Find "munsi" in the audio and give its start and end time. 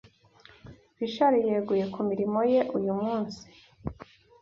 3.01-3.43